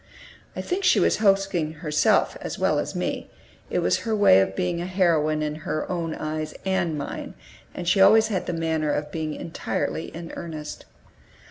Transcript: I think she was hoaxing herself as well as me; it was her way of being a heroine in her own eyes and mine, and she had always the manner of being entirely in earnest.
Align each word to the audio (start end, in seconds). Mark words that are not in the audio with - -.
I 0.55 0.61
think 0.61 0.83
she 0.83 0.99
was 0.99 1.17
hoaxing 1.17 1.73
herself 1.73 2.35
as 2.41 2.57
well 2.57 2.79
as 2.79 2.95
me; 2.95 3.29
it 3.69 3.83
was 3.83 3.99
her 3.99 4.15
way 4.15 4.39
of 4.41 4.55
being 4.55 4.81
a 4.81 4.87
heroine 4.87 5.43
in 5.43 5.57
her 5.57 5.87
own 5.91 6.15
eyes 6.15 6.55
and 6.65 6.97
mine, 6.97 7.35
and 7.75 7.87
she 7.87 7.99
had 7.99 8.05
always 8.05 8.29
the 8.29 8.51
manner 8.53 8.91
of 8.91 9.11
being 9.11 9.35
entirely 9.35 10.05
in 10.05 10.31
earnest. 10.35 10.85